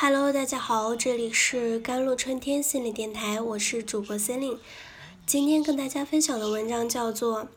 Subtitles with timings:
[0.00, 4.60] Hello，大家好，这里是甘露春天心理电台，我是主播 c e l i n e
[5.26, 7.42] 今天跟大家分享的文章叫做《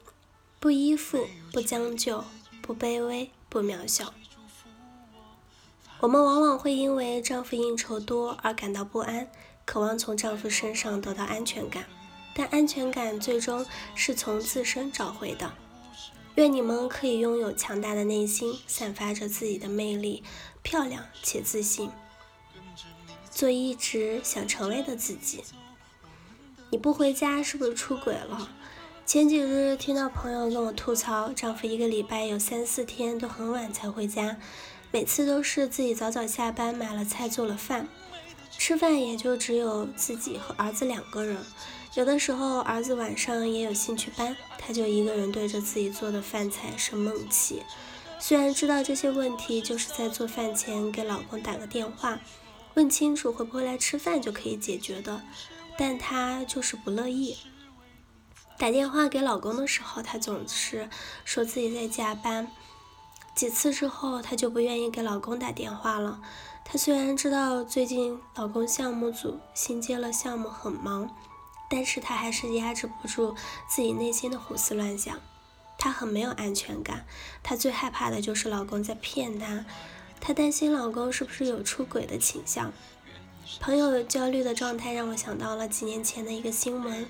[0.60, 2.24] 不依附，不将就，
[2.60, 4.06] 不卑微，不渺小》。
[6.00, 9.30] 我们往往会因为丈夫应酬多而感到不安，
[9.64, 11.86] 渴望从丈夫身上得到安全感，
[12.34, 13.64] 但安全感最终
[13.94, 15.54] 是从自身找回的。
[16.34, 20.24] 愿你们可以拥有强大的内心，散发着自己的魅力，
[20.64, 21.92] 漂亮且自信。
[23.42, 25.44] 做一直想成为的自己。
[26.70, 28.52] 你不回家是不是出轨了？
[29.04, 34.38] 前几日听到朋友跟我吐槽，丈夫一个礼拜有三四天都很晚才回家，
[34.92, 37.88] 每次都是自己早早下班买了菜做了饭，
[38.60, 41.38] 吃饭也就只有自己和儿子两个人。
[41.96, 47.64] 有的时候儿子晚上也有兴趣班，他就一个人对着自己做的饭菜生闷气。
[48.20, 52.20] 虽然知道这些问题就是在做饭前给老公打个电话。
[52.76, 55.22] 问清楚会不会来吃饭就可以解决的，
[55.78, 57.38] 但她就是不乐意。
[58.58, 60.90] 打电话给老公的时候，她总是
[61.26, 62.52] 说自己在加班。
[63.34, 66.22] 几次之后，她就不愿意给老公打电话了。
[66.64, 71.10] 她虽然知道最近老公项目组新接了项目很忙，
[71.70, 73.36] 但是她还是压制不住
[73.70, 75.20] 自己内心的胡思乱想。
[75.78, 77.06] 她很没有安全感，
[77.42, 79.66] 她最害怕的就是老公在骗她。
[80.22, 82.72] 她担心老公是不是有出轨的倾向，
[83.60, 87.08] 朋友焦虑的状态让我想到了几年前的一个新闻：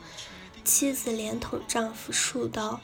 [0.64, 2.80] 妻子连捅丈夫数刀，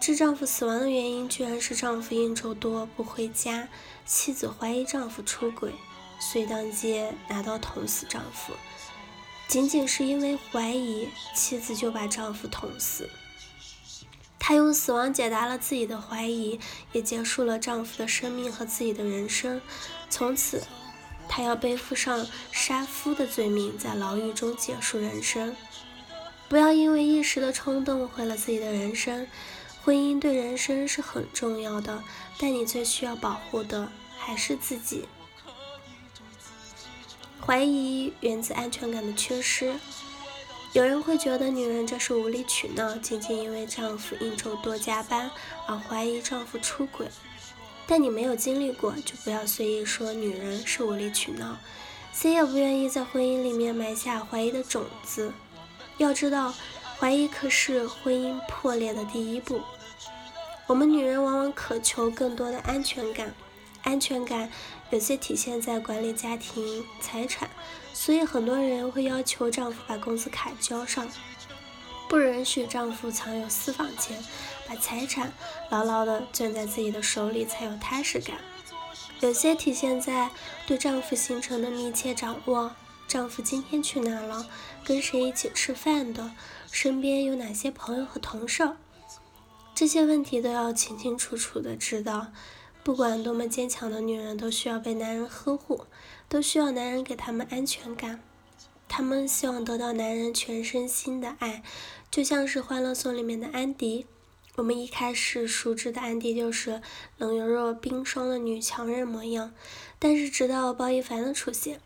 [0.00, 3.68] 致丈夫死亡的原因居然是丈夫应酬多不回家，
[4.06, 5.74] 妻子怀疑丈夫出轨，
[6.18, 8.54] 遂当街拿刀捅死丈夫。
[9.46, 13.08] 仅仅是因为怀疑，妻子就把丈夫捅死。
[14.48, 16.58] 她用死亡解答了自己的怀疑，
[16.92, 19.60] 也结束了丈夫的生命和自己的人生。
[20.08, 20.64] 从此，
[21.28, 25.54] 她要背负上杀夫的罪名，在牢狱中结束人生。
[26.48, 29.26] 不要因为一时的冲动毁了自己的人生。
[29.84, 32.02] 婚姻对人生是很重要的，
[32.38, 35.06] 但你最需要保护的还是自己。
[37.44, 39.74] 怀疑源自安全感的缺失。
[40.74, 45.30] 有人会觉得女人这是无理取闹，仅仅因为丈夫应酬多加班
[45.66, 47.08] 而怀疑丈夫出轨。
[47.86, 51.56] 但你没有经历过，就不要随意说女人是无理取闹。
[52.12, 55.32] 谁也不愿意在婚姻里面埋下怀疑的种子。
[55.96, 56.52] 要知道，
[56.98, 59.62] 怀疑可是婚姻破裂的第一步。
[60.66, 63.34] 我们女人往往渴求更多的安全感。
[63.84, 64.50] 安全感
[64.90, 67.50] 有些体现在管理家庭财产，
[67.92, 71.06] 所以很多人会要求丈夫把工资卡交上，
[72.08, 74.24] 不允许丈夫藏有私房钱，
[74.66, 75.32] 把财产
[75.68, 78.38] 牢牢的攥在自己的手里才有踏实感。
[79.20, 80.30] 有些体现在
[80.66, 82.72] 对丈夫行程的密切掌握，
[83.06, 84.46] 丈夫今天去哪了，
[84.84, 86.32] 跟谁一起吃饭的，
[86.72, 88.76] 身边有哪些朋友和同事，
[89.74, 92.28] 这些问题都要清清楚楚的知道。
[92.88, 95.84] 不管多么坚强的女人，都需要被男人呵护，
[96.26, 98.22] 都需要男人给她们安全感。
[98.88, 101.62] 她们希望得到男人全身心的爱，
[102.10, 104.06] 就像是《欢乐颂》里面的安迪。
[104.56, 106.80] 我们一开始熟知的安迪就是
[107.18, 109.52] 冷若若冰霜的女强人模样，
[109.98, 111.82] 但是直到包奕凡的出现，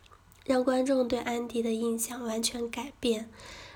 [0.46, 3.28] 让观众对安迪的印象完全改变。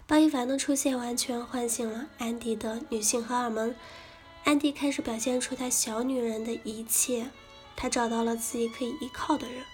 [0.07, 3.75] 包奕凡的出现完全唤醒了安迪的女性荷尔蒙。
[4.47, 7.31] 安迪开始表现出她小女人的一切，
[7.75, 9.65] 她找到了自己可以依靠的人，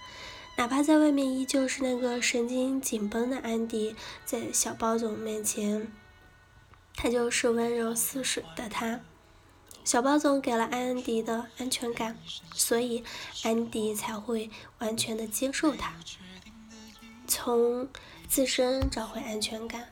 [0.57, 3.95] 哪怕在外面依旧是那个神经紧绷的安迪，
[4.25, 5.91] 在小包总面前，
[6.95, 9.01] 她就是温柔似水的她。
[9.85, 12.17] 小包总给了安迪的安全感，
[12.55, 13.03] 所以
[13.43, 15.93] 安迪才会完全的接受他，
[17.27, 17.87] 从
[18.27, 19.89] 自身找回安全感。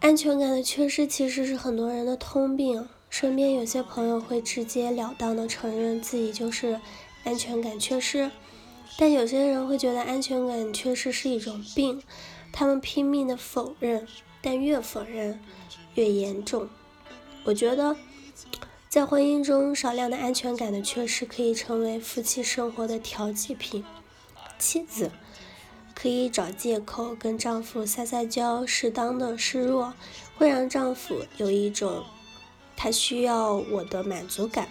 [0.00, 2.86] 安全感的缺失其实是很多人的通病。
[3.08, 6.80] 身边有些朋友会直截了当的承认自己就是
[7.24, 8.30] 安全感缺失，
[8.98, 12.02] 但有些人会觉得安全感缺失是一种病，
[12.52, 14.06] 他们拼命的否认，
[14.42, 15.40] 但越否认
[15.94, 16.68] 越严重。
[17.44, 17.96] 我觉得，
[18.88, 23.84] 在婚姻中少量的安全感的缺失可以成为夫妻生活的调剂品。
[24.58, 25.10] 妻子
[25.94, 29.94] 可以找借口跟丈夫撒撒娇，适当的示弱，
[30.36, 32.04] 会让丈夫有一种。
[32.76, 34.68] 他需要我的满足感，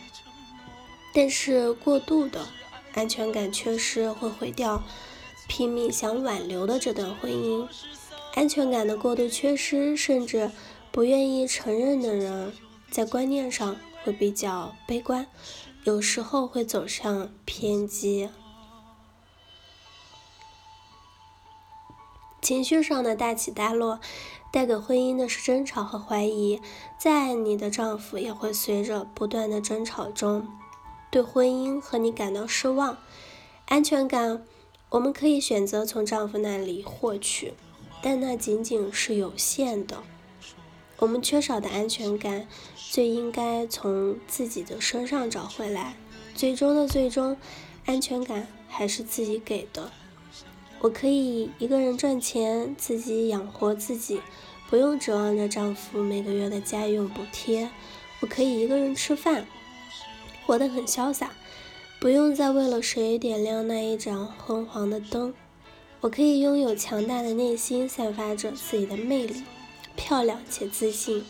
[1.14, 2.48] 但是过度的
[2.94, 4.84] 安全感缺失会毁掉
[5.48, 7.68] 拼命想挽留的这段婚姻。
[8.36, 10.52] 安全感的过度缺失，甚至
[10.92, 12.54] 不愿意承认的人，
[12.92, 15.28] 在观念上会比较悲观，
[15.86, 18.30] 有时候会走向偏激。
[22.42, 24.00] 情绪上的大起大落，
[24.56, 26.62] 带给婚姻的是争吵和怀疑。
[26.98, 30.48] 再爱你的丈夫，也会随着不断的争吵中，
[31.12, 32.98] 对婚姻和你感到失望。
[33.66, 34.46] 安全感，
[34.92, 37.54] 我们可以选择从丈夫那里获取，
[38.02, 40.04] 但那仅仅是有限的。
[41.00, 42.48] 我们缺少的安全感，
[42.78, 45.98] 最应该从自己的身上找回来。
[46.34, 47.36] 最终的最终，
[47.86, 49.92] 安全感还是自己给的。
[50.82, 54.22] 我可以一个人赚钱，自己养活自己，
[54.70, 57.70] 不用指望着丈夫每个月的家用补贴。
[58.22, 59.48] 我可以一个人吃饭，
[60.46, 61.32] 活得很潇洒，
[62.00, 65.34] 不用再为了谁点亮那一盏昏黄的灯。
[66.02, 69.44] 我可以拥有强大的内心，散发着自己的魅力，
[69.96, 71.26] 漂亮且自信，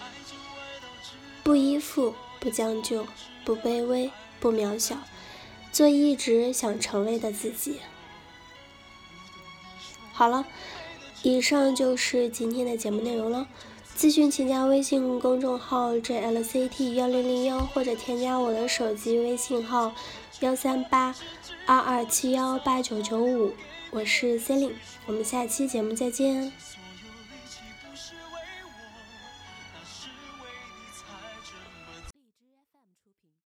[1.43, 3.07] 不依附，不将就，
[3.45, 4.11] 不卑微，
[4.41, 4.97] 不渺小，
[5.71, 7.77] 做一直想成为的自己。
[10.15, 10.45] 好了，
[11.23, 13.49] 以上就是今天的节目内容了。
[13.97, 19.93] 咨询请加微信公众号 jlct 幺零零幺，或者添加我的手机微信号
[20.39, 21.13] 幺三八
[21.65, 23.51] 二二七幺八九九五，
[23.91, 24.75] 我是 c e l i n e
[25.05, 26.53] 我们下期节目再见。